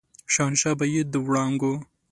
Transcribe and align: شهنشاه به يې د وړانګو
شهنشاه 0.33 0.75
به 0.79 0.85
يې 0.93 1.01
د 1.13 1.13
وړانګو 1.27 1.73